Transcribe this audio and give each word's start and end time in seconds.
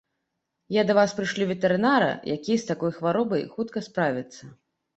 Я 0.75 0.83
да 0.89 0.95
вас 0.99 1.13
прышлю 1.19 1.45
ветэрынара, 1.51 2.09
які 2.35 2.53
з 2.63 2.69
такой 2.73 2.91
хваробай 2.99 3.47
хутка 3.55 3.87
справіцца. 3.93 4.53